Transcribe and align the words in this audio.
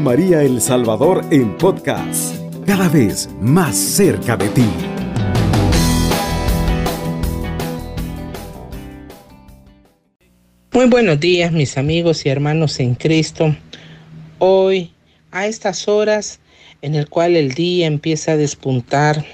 María 0.00 0.42
El 0.42 0.60
Salvador 0.60 1.24
en 1.30 1.56
podcast, 1.56 2.36
cada 2.66 2.88
vez 2.88 3.28
más 3.40 3.76
cerca 3.76 4.36
de 4.36 4.48
ti. 4.48 4.64
Muy 10.72 10.86
buenos 10.86 11.18
días 11.20 11.52
mis 11.52 11.78
amigos 11.78 12.26
y 12.26 12.28
hermanos 12.28 12.78
en 12.80 12.94
Cristo. 12.94 13.56
Hoy, 14.38 14.92
a 15.30 15.46
estas 15.46 15.88
horas 15.88 16.40
en 16.82 16.94
el 16.94 17.08
cual 17.08 17.36
el 17.36 17.52
día 17.52 17.86
empieza 17.86 18.32
a 18.32 18.36
despuntar, 18.36 19.24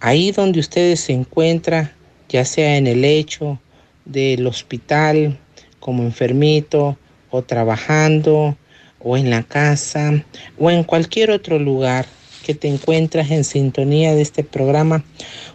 ahí 0.00 0.32
donde 0.32 0.60
usted 0.60 0.96
se 0.96 1.12
encuentra, 1.12 1.94
ya 2.28 2.44
sea 2.44 2.76
en 2.76 2.86
el 2.86 3.00
lecho 3.00 3.58
del 4.04 4.46
hospital, 4.46 5.38
como 5.80 6.02
enfermito, 6.02 6.98
o 7.30 7.42
trabajando, 7.42 8.56
o 9.04 9.16
en 9.16 9.30
la 9.30 9.42
casa, 9.42 10.24
o 10.58 10.70
en 10.70 10.82
cualquier 10.82 11.30
otro 11.30 11.58
lugar 11.58 12.06
que 12.44 12.54
te 12.54 12.68
encuentras 12.68 13.30
en 13.30 13.44
sintonía 13.44 14.14
de 14.14 14.22
este 14.22 14.44
programa, 14.44 15.04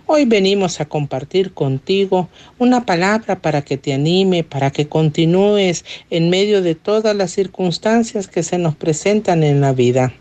hoy 0.05 0.25
venimos 0.25 0.79
a 0.79 0.85
compartir 0.85 1.53
contigo 1.53 2.29
una 2.57 2.85
palabra 2.85 3.41
para 3.41 3.61
que 3.61 3.77
te 3.77 3.93
anime, 3.93 4.43
para 4.43 4.71
que 4.71 4.87
continúes 4.87 5.85
en 6.09 6.29
medio 6.29 6.61
de 6.61 6.75
todas 6.75 7.15
las 7.15 7.31
circunstancias 7.31 8.27
que 8.27 8.43
se 8.43 8.57
nos 8.57 8.75
presentan 8.75 9.43
en 9.43 9.61
la 9.61 9.73
vida. 9.73 10.13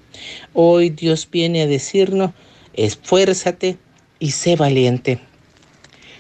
Hoy 0.52 0.90
Dios 0.90 1.28
viene 1.30 1.62
a 1.62 1.66
decirnos, 1.66 2.32
esfuérzate 2.74 3.78
y 4.18 4.32
sé 4.32 4.56
valiente. 4.56 5.20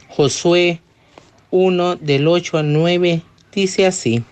Josué 0.08 0.80
1 1.50 1.96
del 1.96 2.26
8 2.26 2.58
al 2.58 2.72
9 2.72 3.22
dice 3.52 3.86
así, 3.86 4.24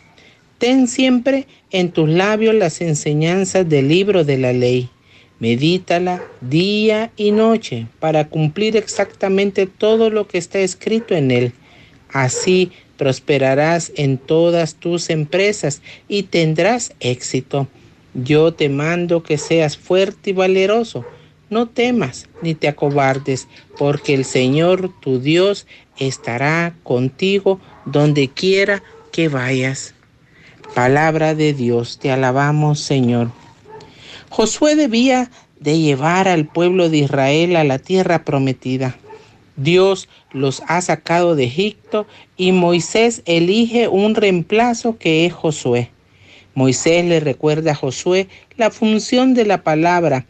ten 0.58 0.88
siempre 0.88 1.46
en 1.70 1.90
tus 1.90 2.08
labios 2.08 2.54
las 2.54 2.80
enseñanzas 2.80 3.68
del 3.68 3.88
libro 3.88 4.24
de 4.24 4.38
la 4.38 4.52
ley 4.52 4.90
Medítala 5.38 6.24
día 6.40 7.12
y 7.14 7.30
noche 7.30 7.86
para 8.00 8.28
cumplir 8.28 8.74
exactamente 8.74 9.66
todo 9.66 10.08
lo 10.08 10.26
que 10.26 10.38
está 10.38 10.60
escrito 10.60 11.14
en 11.14 11.30
él. 11.30 11.52
Así 12.10 12.72
prosperarás 12.96 13.92
en 13.96 14.16
todas 14.16 14.76
tus 14.76 15.10
empresas 15.10 15.82
y 16.08 16.22
tendrás 16.22 16.94
éxito. 17.00 17.68
Yo 18.14 18.54
te 18.54 18.70
mando 18.70 19.22
que 19.22 19.36
seas 19.36 19.76
fuerte 19.76 20.30
y 20.30 20.32
valeroso. 20.32 21.04
No 21.50 21.68
temas 21.68 22.30
ni 22.40 22.54
te 22.54 22.66
acobardes, 22.66 23.46
porque 23.76 24.14
el 24.14 24.24
Señor 24.24 24.90
tu 25.00 25.20
Dios 25.20 25.66
estará 25.98 26.74
contigo 26.82 27.60
donde 27.84 28.28
quiera 28.28 28.82
que 29.12 29.28
vayas. 29.28 29.95
Palabra 30.74 31.34
de 31.34 31.54
Dios, 31.54 31.98
te 31.98 32.10
alabamos 32.10 32.80
Señor. 32.80 33.30
Josué 34.28 34.76
debía 34.76 35.30
de 35.60 35.78
llevar 35.78 36.28
al 36.28 36.46
pueblo 36.46 36.90
de 36.90 36.98
Israel 36.98 37.56
a 37.56 37.64
la 37.64 37.78
tierra 37.78 38.24
prometida. 38.24 38.96
Dios 39.56 40.08
los 40.32 40.62
ha 40.66 40.82
sacado 40.82 41.34
de 41.34 41.44
Egipto 41.44 42.06
y 42.36 42.52
Moisés 42.52 43.22
elige 43.24 43.88
un 43.88 44.14
reemplazo 44.14 44.98
que 44.98 45.24
es 45.24 45.32
Josué. 45.32 45.90
Moisés 46.54 47.04
le 47.04 47.20
recuerda 47.20 47.72
a 47.72 47.74
Josué 47.74 48.28
la 48.56 48.70
función 48.70 49.34
de 49.34 49.46
la 49.46 49.62
palabra, 49.62 50.26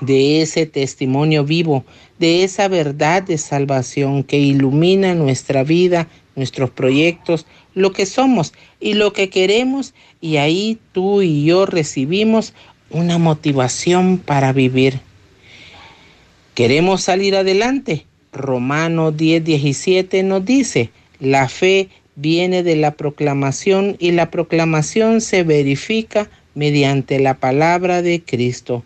de 0.00 0.42
ese 0.42 0.66
testimonio 0.66 1.44
vivo, 1.44 1.84
de 2.18 2.44
esa 2.44 2.68
verdad 2.68 3.22
de 3.22 3.38
salvación 3.38 4.24
que 4.24 4.38
ilumina 4.38 5.14
nuestra 5.14 5.62
vida, 5.62 6.08
nuestros 6.36 6.70
proyectos, 6.70 7.46
lo 7.74 7.92
que 7.92 8.06
somos 8.06 8.52
y 8.80 8.94
lo 8.94 9.12
que 9.12 9.28
queremos, 9.28 9.94
y 10.20 10.36
ahí 10.36 10.78
tú 10.92 11.22
y 11.22 11.44
yo 11.44 11.66
recibimos 11.66 12.54
una 12.90 13.18
motivación 13.18 14.18
para 14.18 14.52
vivir. 14.52 15.00
¿Queremos 16.54 17.02
salir 17.02 17.34
adelante? 17.34 18.06
Romano 18.32 19.10
10, 19.12 19.44
17 19.44 20.22
nos 20.22 20.44
dice, 20.44 20.90
la 21.18 21.48
fe 21.48 21.88
viene 22.16 22.62
de 22.62 22.76
la 22.76 22.92
proclamación 22.92 23.96
y 23.98 24.12
la 24.12 24.30
proclamación 24.30 25.20
se 25.20 25.42
verifica 25.42 26.30
mediante 26.54 27.18
la 27.18 27.34
palabra 27.34 28.02
de 28.02 28.22
Cristo. 28.22 28.84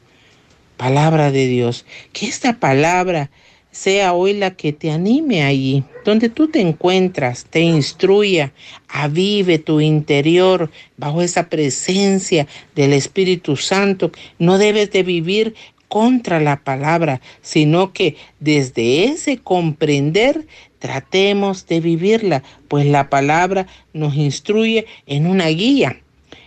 Palabra 0.76 1.30
de 1.30 1.46
Dios. 1.46 1.84
Que 2.12 2.26
esta 2.26 2.58
palabra 2.58 3.30
sea 3.78 4.12
hoy 4.12 4.32
la 4.32 4.56
que 4.56 4.72
te 4.72 4.90
anime 4.90 5.44
allí, 5.44 5.84
donde 6.04 6.28
tú 6.28 6.48
te 6.48 6.60
encuentras, 6.60 7.46
te 7.48 7.60
instruya, 7.60 8.52
avive 8.88 9.60
tu 9.60 9.80
interior 9.80 10.68
bajo 10.96 11.22
esa 11.22 11.48
presencia 11.48 12.48
del 12.74 12.92
Espíritu 12.92 13.54
Santo. 13.56 14.10
No 14.40 14.58
debes 14.58 14.90
de 14.90 15.04
vivir 15.04 15.54
contra 15.86 16.40
la 16.40 16.64
palabra, 16.64 17.20
sino 17.40 17.92
que 17.92 18.16
desde 18.40 19.04
ese 19.04 19.38
comprender 19.38 20.44
tratemos 20.80 21.66
de 21.68 21.78
vivirla, 21.80 22.42
pues 22.66 22.84
la 22.84 23.08
palabra 23.08 23.68
nos 23.92 24.16
instruye 24.16 24.86
en 25.06 25.26
una 25.26 25.46
guía. 25.46 26.00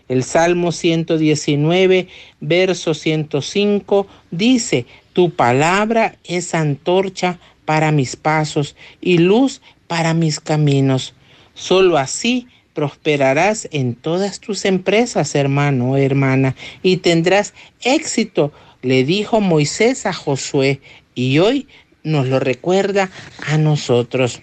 El 0.09 0.25
Salmo 0.25 0.73
119, 0.73 2.09
verso 2.41 2.93
105 2.93 4.07
dice, 4.31 4.85
tu 5.13 5.31
palabra 5.31 6.15
es 6.23 6.53
antorcha 6.53 7.39
para 7.65 7.91
mis 7.91 8.15
pasos 8.15 8.75
y 9.01 9.17
luz 9.17 9.61
para 9.87 10.13
mis 10.13 10.39
caminos. 10.39 11.13
Solo 11.53 11.97
así 11.97 12.47
prosperarás 12.73 13.67
en 13.71 13.95
todas 13.95 14.39
tus 14.39 14.65
empresas, 14.65 15.35
hermano 15.35 15.97
hermana, 15.97 16.55
y 16.81 16.97
tendrás 16.97 17.53
éxito, 17.81 18.51
le 18.81 19.03
dijo 19.03 19.41
Moisés 19.41 20.05
a 20.05 20.13
Josué, 20.13 20.81
y 21.13 21.39
hoy 21.39 21.67
nos 22.03 22.27
lo 22.27 22.39
recuerda 22.39 23.11
a 23.45 23.57
nosotros. 23.57 24.41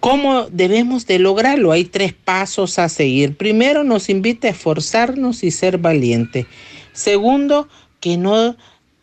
¿Cómo 0.00 0.46
debemos 0.50 1.06
de 1.06 1.18
lograrlo? 1.18 1.72
Hay 1.72 1.84
tres 1.84 2.12
pasos 2.12 2.78
a 2.78 2.88
seguir. 2.88 3.36
Primero, 3.36 3.84
nos 3.84 4.08
invita 4.08 4.48
a 4.48 4.50
esforzarnos 4.50 5.42
y 5.44 5.50
ser 5.50 5.78
valiente. 5.78 6.46
Segundo, 6.92 7.68
que 8.00 8.16
no 8.16 8.56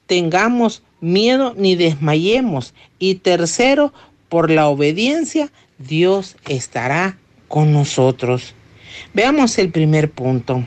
tengamos 0.08 0.84
miedo 1.02 1.54
ni 1.58 1.76
desmayemos. 1.76 2.74
Y 3.00 3.16
tercero, 3.16 3.94
por 4.30 4.50
la 4.52 4.68
obediencia, 4.68 5.52
Dios 5.78 6.36
estará 6.48 7.18
con 7.48 7.72
nosotros. 7.72 8.54
Veamos 9.14 9.58
el 9.58 9.70
primer 9.72 10.12
punto. 10.12 10.66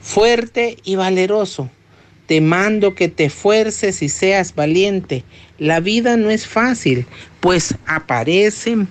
Fuerte 0.00 0.78
y 0.84 0.96
valeroso. 0.96 1.70
Te 2.26 2.40
mando 2.40 2.94
que 2.94 3.08
te 3.08 3.26
esfuerces 3.26 4.00
y 4.02 4.08
seas 4.08 4.54
valiente. 4.54 5.24
La 5.58 5.80
vida 5.80 6.16
no 6.16 6.30
es 6.30 6.46
fácil, 6.46 7.06
pues 7.40 7.74
aparecen 7.86 8.88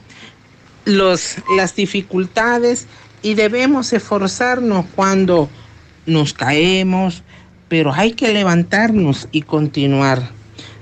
los, 0.86 1.38
las 1.58 1.76
dificultades 1.76 2.88
y 3.24 3.34
debemos 3.34 3.94
esforzarnos 3.94 4.86
cuando 4.96 5.50
nos 6.06 6.34
caemos, 6.34 7.24
pero 7.74 7.92
hay 7.92 8.12
que 8.12 8.32
levantarnos 8.32 9.28
y 9.32 9.42
continuar. 9.42 10.30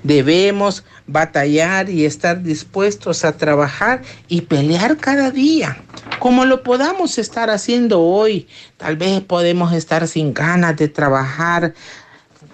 Debemos 0.04 0.84
batallar 1.08 1.90
y 1.90 2.04
estar 2.04 2.44
dispuestos 2.44 3.24
a 3.24 3.38
trabajar 3.38 4.02
y 4.28 4.42
pelear 4.42 4.98
cada 4.98 5.32
día, 5.32 5.82
como 6.20 6.44
lo 6.44 6.64
podamos 6.64 7.18
estar 7.18 7.50
haciendo 7.50 8.02
hoy. 8.02 8.50
Tal 8.76 8.98
vez 8.98 9.22
podemos 9.22 9.72
estar 9.72 10.06
sin 10.06 10.34
ganas 10.34 10.76
de 10.76 10.90
trabajar, 10.90 11.74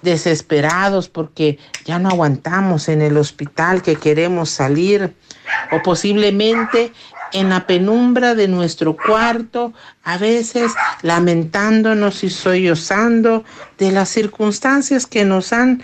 desesperados 0.02 1.08
porque 1.08 1.58
ya 1.84 1.98
no 1.98 2.08
aguantamos 2.08 2.88
en 2.88 3.02
el 3.02 3.16
hospital 3.16 3.82
que 3.82 3.96
queremos 3.96 4.50
salir 4.50 5.16
o 5.72 5.82
posiblemente 5.82 6.92
en 7.32 7.50
la 7.50 7.66
penumbra 7.66 8.34
de 8.34 8.48
nuestro 8.48 8.96
cuarto, 8.96 9.72
a 10.02 10.18
veces 10.18 10.72
lamentándonos 11.02 12.24
y 12.24 12.30
sollozando 12.30 13.44
de 13.78 13.92
las 13.92 14.08
circunstancias 14.08 15.06
que 15.06 15.24
nos 15.24 15.52
han 15.52 15.82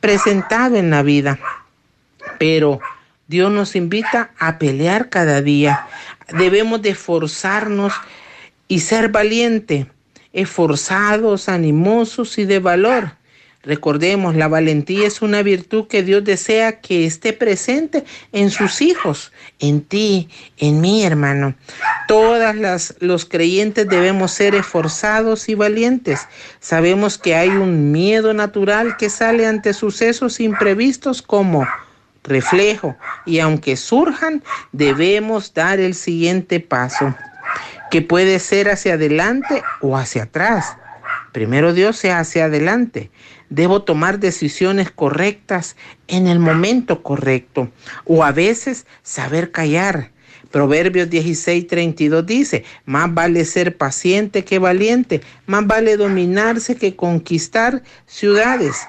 presentado 0.00 0.76
en 0.76 0.90
la 0.90 1.02
vida. 1.02 1.38
Pero 2.38 2.80
Dios 3.26 3.50
nos 3.50 3.76
invita 3.76 4.30
a 4.38 4.58
pelear 4.58 5.08
cada 5.08 5.42
día. 5.42 5.86
Debemos 6.36 6.82
de 6.82 6.90
esforzarnos 6.90 7.92
y 8.68 8.80
ser 8.80 9.08
valientes, 9.08 9.86
esforzados, 10.32 11.48
animosos 11.48 12.38
y 12.38 12.44
de 12.44 12.58
valor 12.58 13.21
Recordemos, 13.64 14.34
la 14.34 14.48
valentía 14.48 15.06
es 15.06 15.22
una 15.22 15.42
virtud 15.42 15.86
que 15.86 16.02
Dios 16.02 16.24
desea 16.24 16.80
que 16.80 17.06
esté 17.06 17.32
presente 17.32 18.04
en 18.32 18.50
sus 18.50 18.82
hijos, 18.82 19.30
en 19.60 19.82
ti, 19.82 20.28
en 20.58 20.80
mí, 20.80 21.04
hermano. 21.04 21.54
Todas 22.08 22.56
las 22.56 22.96
los 22.98 23.24
creyentes 23.24 23.88
debemos 23.88 24.32
ser 24.32 24.56
esforzados 24.56 25.48
y 25.48 25.54
valientes. 25.54 26.26
Sabemos 26.58 27.18
que 27.18 27.36
hay 27.36 27.50
un 27.50 27.92
miedo 27.92 28.34
natural 28.34 28.96
que 28.96 29.08
sale 29.08 29.46
ante 29.46 29.74
sucesos 29.74 30.40
imprevistos 30.40 31.22
como 31.22 31.64
reflejo 32.24 32.96
y 33.26 33.38
aunque 33.38 33.76
surjan, 33.76 34.42
debemos 34.72 35.54
dar 35.54 35.78
el 35.78 35.94
siguiente 35.94 36.58
paso, 36.58 37.14
que 37.92 38.02
puede 38.02 38.40
ser 38.40 38.70
hacia 38.70 38.94
adelante 38.94 39.62
o 39.80 39.96
hacia 39.96 40.24
atrás 40.24 40.76
Primero 41.32 41.72
Dios 41.72 41.96
se 41.96 42.12
hace 42.12 42.42
adelante. 42.42 43.10
Debo 43.48 43.82
tomar 43.82 44.18
decisiones 44.18 44.90
correctas 44.90 45.76
en 46.06 46.26
el 46.26 46.38
momento 46.38 47.02
correcto 47.02 47.70
o 48.04 48.22
a 48.22 48.32
veces 48.32 48.86
saber 49.02 49.50
callar. 49.50 50.10
Proverbios 50.50 51.08
16, 51.08 51.66
32 51.66 52.26
dice, 52.26 52.64
más 52.84 53.12
vale 53.12 53.46
ser 53.46 53.78
paciente 53.78 54.44
que 54.44 54.58
valiente, 54.58 55.22
más 55.46 55.66
vale 55.66 55.96
dominarse 55.96 56.76
que 56.76 56.94
conquistar 56.94 57.82
ciudades. 58.06 58.86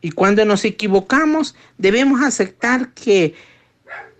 Y 0.00 0.12
cuando 0.12 0.44
nos 0.44 0.64
equivocamos, 0.64 1.56
debemos 1.78 2.22
aceptar 2.22 2.92
que 2.94 3.34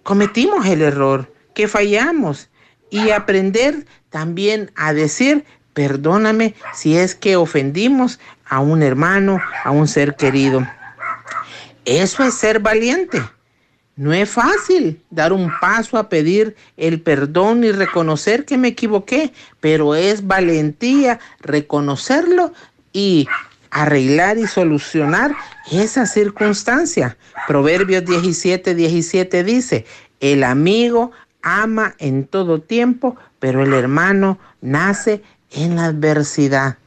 cometimos 0.02 0.66
el 0.66 0.82
error, 0.82 1.32
que 1.54 1.68
fallamos 1.68 2.48
y 2.90 3.10
aprender 3.10 3.86
también 4.10 4.72
a 4.74 4.92
decir, 4.92 5.44
perdóname 5.72 6.54
si 6.74 6.96
es 6.96 7.14
que 7.14 7.36
ofendimos 7.36 8.18
a 8.46 8.60
un 8.60 8.82
hermano, 8.82 9.40
a 9.64 9.70
un 9.70 9.88
ser 9.88 10.16
querido. 10.16 10.66
Eso 11.84 12.24
es 12.24 12.34
ser 12.34 12.60
valiente. 12.60 13.22
No 13.96 14.12
es 14.12 14.30
fácil 14.30 15.02
dar 15.10 15.32
un 15.32 15.52
paso 15.60 15.98
a 15.98 16.08
pedir 16.08 16.56
el 16.76 17.02
perdón 17.02 17.64
y 17.64 17.72
reconocer 17.72 18.44
que 18.44 18.56
me 18.56 18.68
equivoqué, 18.68 19.32
pero 19.60 19.94
es 19.94 20.26
valentía 20.26 21.20
reconocerlo 21.40 22.52
y 22.92 23.28
arreglar 23.70 24.38
y 24.38 24.46
solucionar 24.46 25.34
esa 25.70 26.06
circunstancia. 26.06 27.16
Proverbios 27.46 28.04
17, 28.04 28.74
17 28.74 29.44
dice, 29.44 29.84
el 30.20 30.44
amigo 30.44 31.12
ama 31.42 31.94
en 31.98 32.26
todo 32.26 32.60
tiempo, 32.60 33.16
pero 33.38 33.62
el 33.62 33.72
hermano 33.74 34.38
nace 34.60 35.22
en 35.50 35.76
la 35.76 35.86
adversidad. 35.86 36.78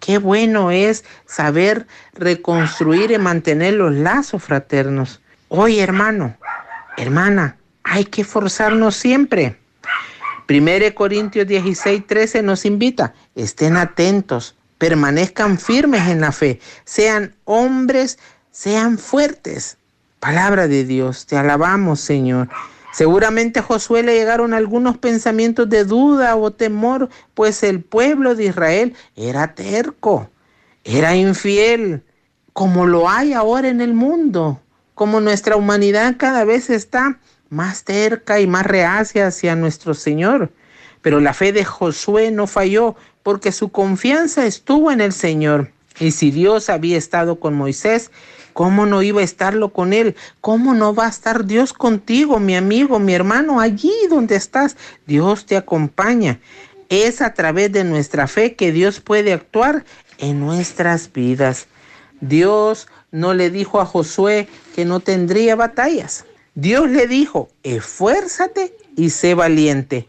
Qué 0.00 0.18
bueno 0.18 0.70
es 0.70 1.04
saber 1.26 1.86
reconstruir 2.14 3.12
y 3.12 3.18
mantener 3.18 3.74
los 3.74 3.92
lazos 3.92 4.42
fraternos. 4.42 5.20
Hoy, 5.48 5.78
hermano, 5.78 6.36
hermana, 6.96 7.56
hay 7.84 8.04
que 8.04 8.24
forzarnos 8.24 8.96
siempre. 8.96 9.56
1 10.48 10.94
Corintios 10.94 11.46
16, 11.46 12.06
13 12.06 12.42
nos 12.42 12.64
invita, 12.64 13.14
estén 13.34 13.76
atentos, 13.76 14.56
permanezcan 14.78 15.58
firmes 15.58 16.08
en 16.08 16.20
la 16.20 16.32
fe, 16.32 16.60
sean 16.84 17.34
hombres, 17.44 18.18
sean 18.50 18.98
fuertes. 18.98 19.78
Palabra 20.18 20.68
de 20.68 20.84
Dios, 20.84 21.26
te 21.26 21.36
alabamos, 21.36 22.00
Señor. 22.00 22.48
Seguramente 22.92 23.60
a 23.60 23.62
Josué 23.62 24.02
le 24.02 24.14
llegaron 24.14 24.52
algunos 24.52 24.98
pensamientos 24.98 25.68
de 25.68 25.84
duda 25.84 26.36
o 26.36 26.50
temor, 26.52 27.08
pues 27.34 27.62
el 27.62 27.80
pueblo 27.80 28.34
de 28.34 28.44
Israel 28.44 28.94
era 29.16 29.54
terco, 29.54 30.28
era 30.84 31.16
infiel, 31.16 32.02
como 32.52 32.86
lo 32.86 33.08
hay 33.08 33.32
ahora 33.32 33.68
en 33.68 33.80
el 33.80 33.94
mundo, 33.94 34.60
como 34.94 35.20
nuestra 35.20 35.56
humanidad 35.56 36.16
cada 36.18 36.44
vez 36.44 36.68
está 36.68 37.18
más 37.48 37.84
terca 37.84 38.40
y 38.40 38.46
más 38.46 38.66
reacia 38.66 39.28
hacia 39.28 39.56
nuestro 39.56 39.94
Señor. 39.94 40.52
Pero 41.00 41.18
la 41.18 41.32
fe 41.32 41.52
de 41.52 41.64
Josué 41.64 42.30
no 42.30 42.46
falló 42.46 42.94
porque 43.22 43.52
su 43.52 43.70
confianza 43.70 44.44
estuvo 44.44 44.90
en 44.90 45.00
el 45.00 45.12
Señor. 45.14 45.70
Y 45.98 46.10
si 46.10 46.30
Dios 46.30 46.68
había 46.68 46.98
estado 46.98 47.40
con 47.40 47.54
Moisés, 47.54 48.10
¿cómo 48.52 48.86
no 48.86 49.02
iba 49.02 49.20
a 49.20 49.24
estarlo 49.24 49.72
con 49.72 49.92
él? 49.92 50.16
¿Cómo 50.40 50.74
no 50.74 50.94
va 50.94 51.06
a 51.06 51.10
estar 51.10 51.44
Dios 51.46 51.72
contigo, 51.72 52.38
mi 52.38 52.56
amigo, 52.56 52.98
mi 52.98 53.14
hermano, 53.14 53.60
allí 53.60 53.92
donde 54.08 54.36
estás? 54.36 54.76
Dios 55.06 55.46
te 55.46 55.56
acompaña. 55.56 56.40
Es 56.88 57.22
a 57.22 57.34
través 57.34 57.72
de 57.72 57.84
nuestra 57.84 58.28
fe 58.28 58.54
que 58.54 58.72
Dios 58.72 59.00
puede 59.00 59.32
actuar 59.32 59.84
en 60.18 60.40
nuestras 60.40 61.12
vidas. 61.12 61.66
Dios 62.20 62.86
no 63.10 63.34
le 63.34 63.50
dijo 63.50 63.80
a 63.80 63.86
Josué 63.86 64.48
que 64.74 64.84
no 64.84 65.00
tendría 65.00 65.56
batallas. 65.56 66.24
Dios 66.54 66.90
le 66.90 67.06
dijo, 67.06 67.48
esfuérzate 67.62 68.76
y 68.96 69.10
sé 69.10 69.34
valiente. 69.34 70.08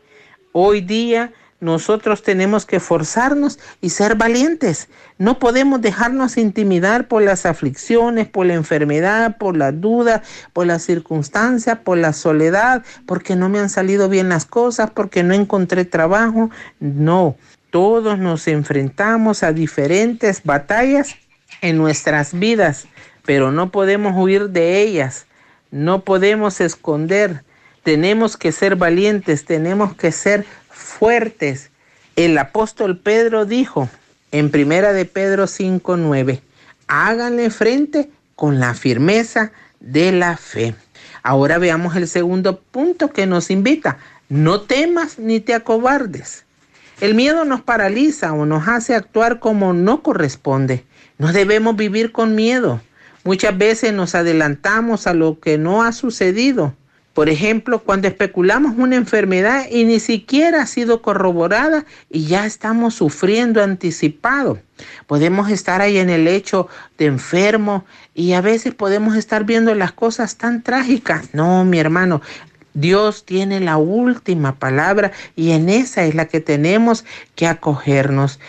Hoy 0.51 0.81
día 0.81 1.33
nosotros 1.63 2.23
tenemos 2.23 2.65
que 2.65 2.81
forzarnos 2.81 3.57
y 3.79 3.91
ser 3.91 4.15
valientes. 4.15 4.89
No 5.17 5.39
podemos 5.39 5.81
dejarnos 5.81 6.35
intimidar 6.35 7.07
por 7.07 7.21
las 7.21 7.45
aflicciones, 7.45 8.27
por 8.27 8.45
la 8.45 8.55
enfermedad, 8.55 9.37
por 9.37 9.55
la 9.55 9.71
duda, 9.71 10.23
por 10.51 10.67
la 10.67 10.77
circunstancia, 10.77 11.83
por 11.83 11.97
la 11.97 12.11
soledad, 12.11 12.83
porque 13.05 13.37
no 13.37 13.47
me 13.47 13.59
han 13.59 13.69
salido 13.69 14.09
bien 14.09 14.27
las 14.27 14.45
cosas, 14.45 14.91
porque 14.91 15.23
no 15.23 15.33
encontré 15.33 15.85
trabajo. 15.85 16.49
No, 16.81 17.37
todos 17.69 18.19
nos 18.19 18.47
enfrentamos 18.49 19.41
a 19.41 19.53
diferentes 19.53 20.43
batallas 20.43 21.15
en 21.61 21.77
nuestras 21.77 22.37
vidas, 22.37 22.87
pero 23.25 23.53
no 23.53 23.71
podemos 23.71 24.13
huir 24.17 24.49
de 24.49 24.81
ellas, 24.81 25.27
no 25.71 26.03
podemos 26.03 26.59
esconder. 26.59 27.43
Tenemos 27.83 28.37
que 28.37 28.53
ser 28.53 28.77
valientes, 28.77 29.43
tenemos 29.43 29.93
que 29.93 30.13
ser 30.13 30.45
fuertes. 30.69 31.69
El 32.15 32.37
apóstol 32.37 32.97
Pedro 32.97 33.45
dijo 33.45 33.89
en 34.31 34.51
primera 34.51 34.93
de 34.93 35.03
Pedro 35.03 35.47
5:9, 35.47 36.41
háganle 36.87 37.49
frente 37.49 38.09
con 38.37 38.61
la 38.61 38.73
firmeza 38.73 39.51
de 39.81 40.13
la 40.13 40.37
fe. 40.37 40.75
Ahora 41.23 41.57
veamos 41.57 41.97
el 41.97 42.07
segundo 42.07 42.57
punto 42.59 43.11
que 43.11 43.25
nos 43.25 43.51
invita. 43.51 43.97
No 44.29 44.61
temas 44.61 45.19
ni 45.19 45.41
te 45.41 45.53
acobardes. 45.53 46.45
El 47.01 47.15
miedo 47.15 47.43
nos 47.43 47.61
paraliza 47.61 48.31
o 48.31 48.45
nos 48.45 48.65
hace 48.69 48.95
actuar 48.95 49.39
como 49.39 49.73
no 49.73 50.03
corresponde. 50.03 50.85
No 51.17 51.33
debemos 51.33 51.75
vivir 51.75 52.13
con 52.13 52.33
miedo. 52.33 52.79
Muchas 53.25 53.57
veces 53.57 53.91
nos 53.91 54.15
adelantamos 54.15 55.05
a 55.05 55.13
lo 55.13 55.41
que 55.41 55.57
no 55.57 55.83
ha 55.83 55.91
sucedido 55.91 56.73
por 57.13 57.29
ejemplo, 57.29 57.79
cuando 57.83 58.07
especulamos 58.07 58.73
una 58.75 58.95
enfermedad 58.95 59.67
y 59.69 59.83
ni 59.83 59.99
siquiera 59.99 60.63
ha 60.63 60.65
sido 60.65 61.03
corroborada 61.03 61.85
y 62.09 62.25
ya 62.25 62.47
estamos 62.47 62.95
sufriendo 62.95 63.61
anticipado. 63.61 64.59
Podemos 65.05 65.51
estar 65.51 65.81
ahí 65.81 65.99
en 65.99 66.09
el 66.09 66.27
hecho 66.27 66.67
de 66.97 67.05
enfermo 67.05 67.85
y 68.15 68.33
a 68.33 68.41
veces 68.41 68.73
podemos 68.73 69.15
estar 69.15 69.43
viendo 69.43 69.75
las 69.75 69.91
cosas 69.91 70.37
tan 70.37 70.63
trágicas. 70.63 71.29
No, 71.33 71.63
mi 71.65 71.77
hermano, 71.77 72.21
Dios 72.73 73.25
tiene 73.25 73.59
la 73.59 73.77
última 73.77 74.55
palabra 74.55 75.11
y 75.35 75.51
en 75.51 75.69
esa 75.69 76.05
es 76.05 76.15
la 76.15 76.25
que 76.25 76.39
tenemos 76.39 77.05
que 77.35 77.45
acogernos. 77.45 78.39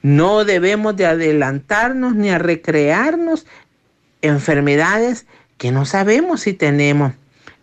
No 0.00 0.46
debemos 0.46 0.96
de 0.96 1.04
adelantarnos 1.04 2.14
ni 2.14 2.30
a 2.30 2.38
recrearnos 2.38 3.44
enfermedades 4.22 5.26
que 5.58 5.70
no 5.70 5.84
sabemos 5.84 6.40
si 6.40 6.54
tenemos. 6.54 7.12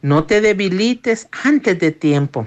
No 0.04 0.26
te 0.26 0.42
debilites 0.42 1.30
antes 1.46 1.80
de 1.80 1.92
tiempo. 1.94 2.46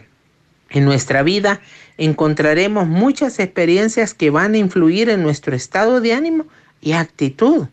En 0.68 0.84
nuestra 0.84 1.22
vida 1.22 1.62
encontraremos 1.96 2.86
muchas 2.86 3.38
experiencias 3.38 4.12
que 4.12 4.28
van 4.28 4.52
a 4.52 4.58
influir 4.58 5.08
en 5.08 5.22
nuestro 5.22 5.56
estado 5.56 6.02
de 6.02 6.12
ánimo 6.12 6.44
y 6.82 6.92
actitud. 6.92 7.68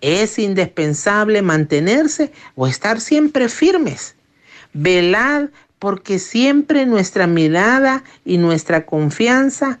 Es 0.00 0.38
indispensable 0.38 1.42
mantenerse 1.42 2.30
o 2.54 2.68
estar 2.68 3.00
siempre 3.00 3.48
firmes. 3.48 4.14
Velad 4.72 5.48
porque 5.80 6.20
siempre 6.20 6.86
nuestra 6.86 7.26
mirada 7.26 8.04
y 8.24 8.38
nuestra 8.38 8.86
confianza 8.86 9.80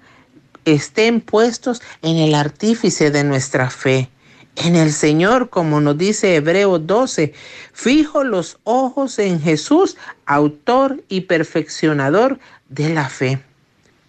estén 0.64 1.20
puestos 1.20 1.80
en 2.02 2.16
el 2.16 2.34
artífice 2.34 3.12
de 3.12 3.22
nuestra 3.22 3.70
fe 3.70 4.10
en 4.56 4.76
el 4.76 4.92
Señor, 4.92 5.48
como 5.50 5.80
nos 5.80 5.96
dice 5.98 6.36
Hebreo 6.36 6.78
12. 6.78 7.32
Fijo 7.72 8.24
los 8.24 8.58
ojos 8.64 9.18
en 9.18 9.40
Jesús, 9.40 9.96
autor 10.26 11.02
y 11.08 11.22
perfeccionador 11.22 12.38
de 12.68 12.90
la 12.90 13.08
fe. 13.08 13.40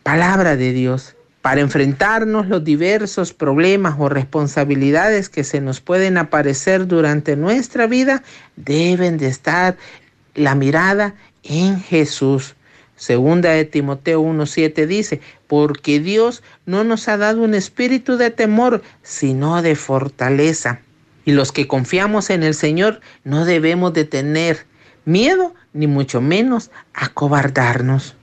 Palabra 0.03 0.55
de 0.55 0.73
Dios. 0.73 1.15
Para 1.41 1.59
enfrentarnos 1.59 2.47
los 2.47 2.63
diversos 2.63 3.33
problemas 3.33 3.95
o 3.99 4.07
responsabilidades 4.07 5.27
que 5.27 5.43
se 5.43 5.59
nos 5.59 5.81
pueden 5.81 6.17
aparecer 6.17 6.87
durante 6.87 7.35
nuestra 7.35 7.85
vida, 7.85 8.23
deben 8.55 9.17
de 9.17 9.27
estar 9.27 9.75
la 10.35 10.55
mirada 10.55 11.15
en 11.43 11.81
Jesús. 11.81 12.55
Segunda 13.03 13.49
de 13.49 13.65
Timoteo 13.65 14.23
1.7 14.23 14.87
dice, 14.87 15.19
porque 15.47 15.99
Dios 15.99 16.41
no 16.65 16.85
nos 16.85 17.09
ha 17.09 17.17
dado 17.17 17.41
un 17.41 17.53
espíritu 17.53 18.15
de 18.15 18.31
temor, 18.31 18.81
sino 19.01 19.61
de 19.61 19.75
fortaleza. 19.75 20.79
Y 21.25 21.33
los 21.33 21.51
que 21.51 21.67
confiamos 21.67 22.29
en 22.29 22.43
el 22.43 22.53
Señor 22.53 23.01
no 23.25 23.43
debemos 23.43 23.91
de 23.91 24.05
tener 24.05 24.65
miedo, 25.03 25.53
ni 25.73 25.85
mucho 25.85 26.21
menos 26.21 26.71
acobardarnos. 26.93 28.15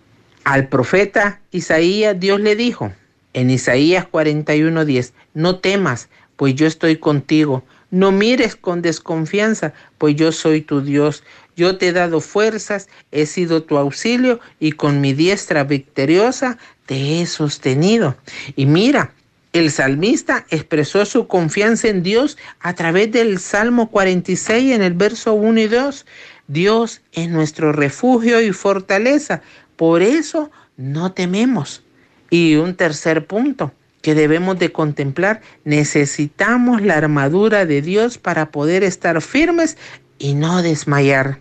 Al 0.44 0.68
profeta 0.68 1.40
Isaías 1.50 2.18
Dios 2.18 2.40
le 2.40 2.56
dijo 2.56 2.90
en 3.34 3.50
Isaías 3.50 4.06
41:10, 4.10 5.12
no 5.34 5.58
temas, 5.58 6.08
pues 6.36 6.54
yo 6.54 6.66
estoy 6.66 6.96
contigo. 6.96 7.64
No 7.90 8.12
mires 8.12 8.56
con 8.56 8.82
desconfianza, 8.82 9.72
pues 9.98 10.14
yo 10.16 10.32
soy 10.32 10.60
tu 10.62 10.80
Dios. 10.80 11.24
Yo 11.56 11.76
te 11.76 11.88
he 11.88 11.92
dado 11.92 12.20
fuerzas, 12.20 12.88
he 13.10 13.26
sido 13.26 13.62
tu 13.64 13.76
auxilio 13.76 14.40
y 14.60 14.72
con 14.72 15.00
mi 15.00 15.12
diestra 15.12 15.64
victoriosa 15.64 16.58
te 16.86 17.20
he 17.20 17.26
sostenido. 17.26 18.16
Y 18.56 18.66
mira, 18.66 19.12
El 19.52 19.72
salmista 19.72 20.46
expresó 20.50 21.04
su 21.04 21.26
confianza 21.26 21.88
en 21.88 22.04
Dios 22.04 22.38
a 22.60 22.74
través 22.74 23.10
del 23.10 23.40
Salmo 23.40 23.90
46 23.90 24.72
en 24.72 24.82
el 24.82 24.94
verso 24.94 25.34
1 25.34 25.60
y 25.60 25.66
2. 25.66 26.06
Dios 26.46 27.00
es 27.12 27.28
nuestro 27.28 27.72
refugio 27.72 28.40
y 28.40 28.52
fortaleza, 28.52 29.42
por 29.74 30.02
eso 30.02 30.52
no 30.76 31.12
tememos. 31.12 31.82
Y 32.30 32.54
un 32.54 32.76
tercer 32.76 33.26
punto 33.26 33.72
que 34.02 34.14
debemos 34.14 34.58
de 34.58 34.72
contemplar, 34.72 35.42
necesitamos 35.64 36.82
la 36.82 36.96
armadura 36.96 37.66
de 37.66 37.82
Dios 37.82 38.18
para 38.18 38.50
poder 38.50 38.82
estar 38.82 39.20
firmes 39.20 39.76
y 40.18 40.34
no 40.34 40.62
desmayar, 40.62 41.38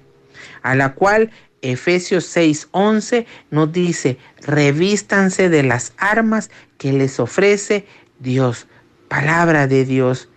a 0.62 0.76
la 0.76 0.94
cual 0.94 1.32
Efesios 1.62 2.26
6:11 2.26 3.26
nos 3.52 3.72
dice, 3.72 4.18
revístanse 4.42 5.50
de 5.50 5.64
las 5.64 5.94
armas 5.98 6.50
que 6.78 6.94
les 6.94 7.20
ofrece 7.20 7.86
Dios, 8.20 8.68
palabra 9.08 9.68
de 9.68 9.86
Dios 9.86 10.30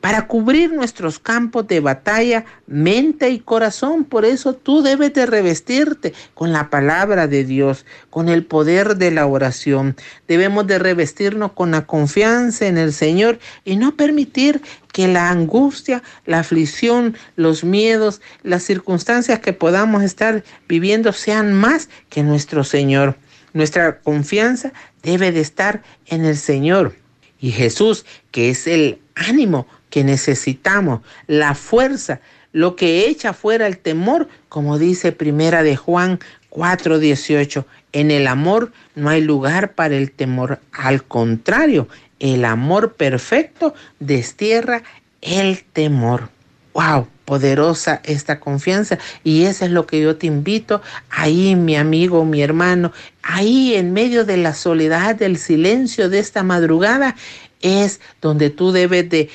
para 0.00 0.28
cubrir 0.28 0.72
nuestros 0.72 1.18
campos 1.18 1.66
de 1.66 1.80
batalla, 1.80 2.44
mente 2.66 3.30
y 3.30 3.40
corazón. 3.40 4.04
Por 4.04 4.24
eso 4.24 4.54
tú 4.54 4.82
debes 4.82 5.12
de 5.12 5.26
revestirte 5.26 6.14
con 6.34 6.52
la 6.52 6.70
palabra 6.70 7.26
de 7.26 7.44
Dios, 7.44 7.84
con 8.10 8.28
el 8.28 8.44
poder 8.44 8.96
de 8.96 9.10
la 9.10 9.26
oración. 9.26 9.96
Debemos 10.28 10.66
de 10.66 10.78
revestirnos 10.78 11.52
con 11.52 11.72
la 11.72 11.84
confianza 11.86 12.66
en 12.66 12.78
el 12.78 12.92
Señor 12.92 13.38
y 13.64 13.76
no 13.76 13.96
permitir 13.96 14.62
que 14.92 15.08
la 15.08 15.30
angustia, 15.30 16.02
la 16.26 16.40
aflicción, 16.40 17.16
los 17.36 17.64
miedos, 17.64 18.20
las 18.42 18.62
circunstancias 18.62 19.40
que 19.40 19.52
podamos 19.52 20.02
estar 20.02 20.44
viviendo 20.68 21.12
sean 21.12 21.52
más 21.52 21.88
que 22.08 22.22
nuestro 22.22 22.62
Señor. 22.62 23.16
Nuestra 23.52 23.98
confianza 24.00 24.72
debe 25.02 25.32
de 25.32 25.40
estar 25.40 25.82
en 26.06 26.24
el 26.24 26.36
Señor. 26.36 26.94
Y 27.40 27.52
Jesús, 27.52 28.04
que 28.30 28.50
es 28.50 28.66
el 28.66 29.00
ánimo 29.14 29.66
que 29.90 30.04
necesitamos, 30.04 31.00
la 31.26 31.54
fuerza, 31.54 32.20
lo 32.52 32.76
que 32.76 33.08
echa 33.08 33.32
fuera 33.32 33.66
el 33.66 33.78
temor, 33.78 34.28
como 34.48 34.78
dice 34.78 35.12
Primera 35.12 35.62
de 35.62 35.76
Juan 35.76 36.18
4:18. 36.50 37.64
En 37.92 38.10
el 38.10 38.26
amor 38.26 38.72
no 38.94 39.08
hay 39.08 39.22
lugar 39.22 39.72
para 39.72 39.96
el 39.96 40.10
temor, 40.10 40.60
al 40.72 41.04
contrario, 41.04 41.88
el 42.20 42.44
amor 42.44 42.94
perfecto 42.94 43.74
destierra 43.98 44.82
el 45.20 45.64
temor. 45.64 46.30
Wow, 46.74 47.08
poderosa 47.24 48.00
esta 48.04 48.40
confianza 48.40 48.98
y 49.24 49.44
eso 49.44 49.64
es 49.64 49.70
lo 49.70 49.86
que 49.86 50.00
yo 50.00 50.16
te 50.16 50.26
invito 50.26 50.80
ahí, 51.10 51.56
mi 51.56 51.76
amigo, 51.76 52.24
mi 52.24 52.40
hermano, 52.42 52.92
ahí 53.22 53.74
en 53.74 53.92
medio 53.92 54.24
de 54.24 54.36
la 54.36 54.54
soledad, 54.54 55.16
del 55.16 55.38
silencio 55.38 56.08
de 56.08 56.20
esta 56.20 56.42
madrugada, 56.42 57.16
es 57.60 58.00
donde 58.20 58.50
tú 58.50 58.70
debes 58.70 59.10
de 59.10 59.28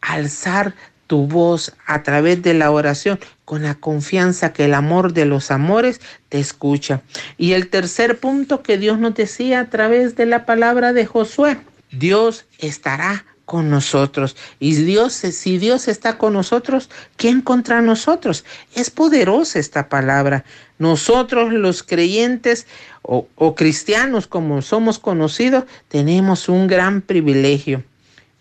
alzar 0.00 0.74
tu 1.10 1.26
voz 1.26 1.72
a 1.86 2.04
través 2.04 2.40
de 2.40 2.54
la 2.54 2.70
oración 2.70 3.18
con 3.44 3.64
la 3.64 3.74
confianza 3.74 4.52
que 4.52 4.66
el 4.66 4.74
amor 4.74 5.12
de 5.12 5.24
los 5.24 5.50
amores 5.50 6.00
te 6.28 6.38
escucha. 6.38 7.02
Y 7.36 7.54
el 7.54 7.68
tercer 7.68 8.20
punto 8.20 8.62
que 8.62 8.78
Dios 8.78 9.00
nos 9.00 9.16
decía 9.16 9.58
a 9.58 9.70
través 9.70 10.14
de 10.14 10.26
la 10.26 10.46
palabra 10.46 10.92
de 10.92 11.06
Josué, 11.06 11.58
Dios 11.90 12.44
estará 12.60 13.24
con 13.44 13.70
nosotros. 13.70 14.36
Y 14.60 14.76
Dios, 14.76 15.12
si 15.14 15.58
Dios 15.58 15.88
está 15.88 16.16
con 16.16 16.34
nosotros, 16.34 16.88
¿quién 17.16 17.40
contra 17.40 17.82
nosotros? 17.82 18.44
Es 18.76 18.90
poderosa 18.90 19.58
esta 19.58 19.88
palabra. 19.88 20.44
Nosotros 20.78 21.52
los 21.52 21.82
creyentes 21.82 22.68
o, 23.02 23.26
o 23.34 23.56
cristianos, 23.56 24.28
como 24.28 24.62
somos 24.62 25.00
conocidos, 25.00 25.64
tenemos 25.88 26.48
un 26.48 26.68
gran 26.68 27.00
privilegio 27.02 27.82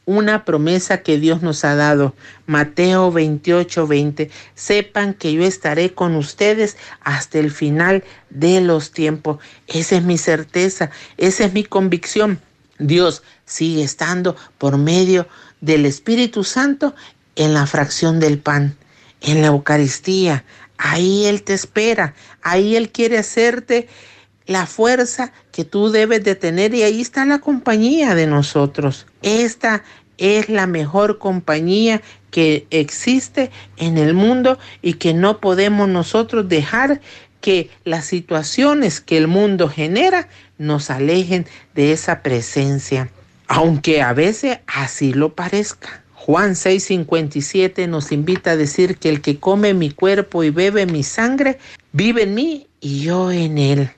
una 0.10 0.44
promesa 0.44 1.04
que 1.04 1.20
Dios 1.20 1.44
nos 1.44 1.64
ha 1.64 1.76
dado. 1.76 2.16
Mateo 2.48 3.12
28, 3.12 3.86
20. 3.86 4.32
Sepan 4.56 5.14
que 5.14 5.32
yo 5.34 5.44
estaré 5.44 5.94
con 5.94 6.16
ustedes 6.16 6.78
hasta 7.02 7.38
el 7.38 7.52
final 7.52 8.04
de 8.32 8.60
los 8.60 8.92
tiempos. 8.92 9.38
Esa 9.68 9.98
es 9.98 10.04
mi 10.04 10.18
certeza, 10.18 10.90
esa 11.18 11.46
es 11.46 11.54
mi 11.54 11.64
convicción. 11.64 12.40
Dios 12.80 13.22
sigue 13.46 13.84
estando 13.84 14.36
por 14.58 14.80
medio 14.80 15.28
del 15.62 15.86
Espíritu 15.86 16.44
Santo 16.44 16.96
en 17.36 17.54
la 17.54 17.68
fracción 17.68 18.20
del 18.20 18.40
pan, 18.40 18.76
en 19.22 19.42
la 19.42 19.48
Eucaristía. 19.50 20.44
Ahí 20.80 21.26
Él 21.28 21.44
te 21.44 21.54
espera, 21.54 22.16
ahí 22.42 22.76
Él 22.76 22.90
quiere 22.90 23.20
hacerte 23.20 23.88
la 24.50 24.66
fuerza 24.66 25.32
que 25.52 25.64
tú 25.64 25.92
debes 25.92 26.24
de 26.24 26.34
tener 26.34 26.74
y 26.74 26.82
ahí 26.82 27.02
está 27.02 27.24
la 27.24 27.38
compañía 27.38 28.16
de 28.16 28.26
nosotros. 28.26 29.06
Esta 29.22 29.84
es 30.20 30.50
la 30.50 30.68
mejor 30.68 31.18
compañía 31.18 32.02
que 32.30 32.68
existe 32.70 33.50
en 33.78 33.98
el 33.98 34.14
mundo 34.14 34.60
y 34.82 34.94
que 34.94 35.14
no 35.14 35.40
podemos 35.40 35.90
nosotros 35.90 36.48
dejar 36.48 37.02
que 37.42 37.70
las 37.86 38.06
situaciones 38.06 39.00
que 39.00 39.18
el 39.18 39.28
mundo 39.28 39.70
genera 39.70 40.28
nos 40.58 40.90
alejen 40.90 41.46
de 41.74 41.94
esa 41.94 42.22
presencia, 42.22 43.10
aunque 43.48 44.02
a 44.02 44.14
veces 44.14 44.60
así 44.68 45.14
lo 45.14 45.34
parezca. 45.34 46.04
Juan 46.14 46.52
6:57 46.52 47.88
nos 47.88 48.12
invita 48.12 48.52
a 48.52 48.58
decir 48.58 48.98
que 48.98 49.10
el 49.10 49.22
que 49.22 49.40
come 49.40 49.74
mi 49.74 49.90
cuerpo 49.90 50.44
y 50.44 50.50
bebe 50.50 50.86
mi 50.86 51.02
sangre, 51.02 51.58
vive 51.94 52.24
en 52.24 52.36
mí 52.36 52.68
y 52.82 53.02
yo 53.02 53.32
en 53.32 53.58
él. 53.58 53.90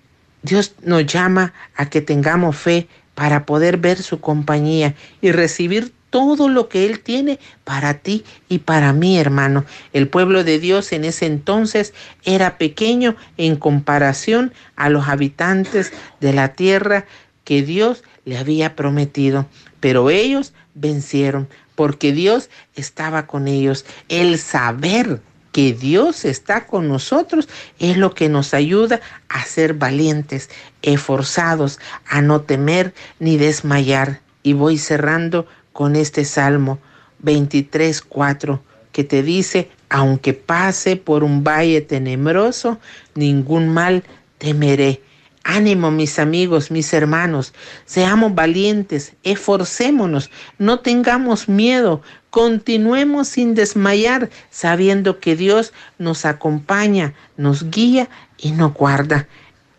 Dios 0.43 0.75
nos 0.83 1.05
llama 1.05 1.53
a 1.75 1.89
que 1.89 2.01
tengamos 2.01 2.55
fe 2.55 2.87
para 3.15 3.45
poder 3.45 3.77
ver 3.77 4.01
su 4.01 4.21
compañía 4.21 4.95
y 5.21 5.31
recibir 5.31 5.93
todo 6.11 6.49
lo 6.49 6.69
que 6.69 6.85
Él 6.85 6.99
tiene 6.99 7.39
para 7.63 7.95
ti 7.95 8.23
y 8.47 8.59
para 8.59 8.93
mí, 8.93 9.17
hermano. 9.17 9.65
El 9.93 10.07
pueblo 10.07 10.43
de 10.43 10.59
Dios 10.59 10.91
en 10.91 11.05
ese 11.05 11.25
entonces 11.25 11.95
era 12.23 12.59
pequeño 12.59 13.15
en 13.37 13.55
comparación 13.55 14.53
a 14.75 14.89
los 14.89 15.07
habitantes 15.07 15.91
de 16.19 16.33
la 16.33 16.53
tierra 16.53 17.05
que 17.43 17.63
Dios 17.63 18.03
le 18.25 18.37
había 18.37 18.75
prometido. 18.75 19.47
Pero 19.79 20.11
ellos 20.11 20.53
vencieron 20.75 21.47
porque 21.75 22.11
Dios 22.11 22.49
estaba 22.75 23.25
con 23.25 23.47
ellos. 23.47 23.85
El 24.09 24.37
saber 24.37 25.21
que 25.51 25.73
Dios 25.73 26.25
está 26.25 26.65
con 26.65 26.87
nosotros 26.87 27.49
es 27.79 27.97
lo 27.97 28.13
que 28.13 28.29
nos 28.29 28.53
ayuda 28.53 29.01
a 29.29 29.43
ser 29.45 29.73
valientes, 29.73 30.49
esforzados, 30.81 31.79
a 32.07 32.21
no 32.21 32.41
temer 32.41 32.93
ni 33.19 33.37
desmayar. 33.37 34.21
Y 34.43 34.53
voy 34.53 34.77
cerrando 34.77 35.47
con 35.73 35.95
este 35.95 36.25
Salmo 36.25 36.79
23, 37.19 38.01
4, 38.01 38.61
que 38.91 39.03
te 39.03 39.23
dice, 39.23 39.69
aunque 39.89 40.33
pase 40.33 40.95
por 40.95 41.23
un 41.23 41.43
valle 41.43 41.81
tenebroso, 41.81 42.79
ningún 43.15 43.69
mal 43.69 44.03
temeré 44.37 45.01
Ánimo, 45.43 45.89
mis 45.89 46.19
amigos, 46.19 46.69
mis 46.69 46.93
hermanos, 46.93 47.53
seamos 47.85 48.35
valientes, 48.35 49.13
esforcémonos, 49.23 50.29
no 50.59 50.81
tengamos 50.81 51.49
miedo, 51.49 52.03
continuemos 52.29 53.29
sin 53.29 53.55
desmayar, 53.55 54.29
sabiendo 54.51 55.19
que 55.19 55.35
Dios 55.35 55.73
nos 55.97 56.25
acompaña, 56.25 57.15
nos 57.37 57.71
guía 57.71 58.07
y 58.37 58.51
nos 58.51 58.75
guarda. 58.75 59.27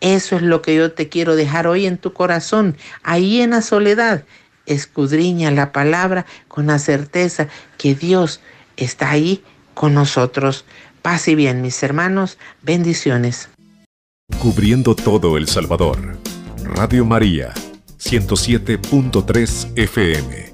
Eso 0.01 0.35
es 0.35 0.43
lo 0.43 0.63
que 0.63 0.75
yo 0.75 0.93
te 0.93 1.09
quiero 1.09 1.37
dejar 1.37 1.69
hoy 1.69 1.87
en 1.87 1.97
tu 1.97 2.13
corazón, 2.13 2.77
ahí 3.05 3.41
en 3.41 3.51
la 3.51 3.63
soledad. 3.63 4.25
Escudriña 4.67 5.51
la 5.51 5.73
palabra 5.73 6.27
con 6.49 6.67
la 6.67 6.79
certeza 6.79 7.49
que 7.79 7.95
Dios 7.95 8.41
está 8.77 9.11
ahí 9.11 9.43
con 9.75 9.95
nosotros. 9.95 10.65
Paz 11.03 11.29
y 11.29 11.35
bien, 11.35 11.63
mis 11.63 11.83
hermanos, 11.83 12.39
bendiciones. 12.63 13.49
Cubriendo 14.39 14.95
todo 14.95 15.37
El 15.37 15.49
Salvador. 15.49 16.17
Radio 16.65 17.05
María, 17.05 17.53
107.3 17.99 19.73
FM. 19.77 20.52